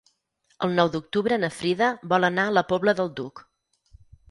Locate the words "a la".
2.53-2.65